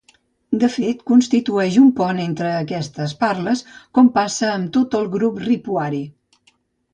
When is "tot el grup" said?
4.79-5.39